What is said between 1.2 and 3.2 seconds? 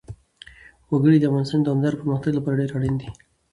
افغانستان د دوامداره پرمختګ لپاره ډېر اړین دي.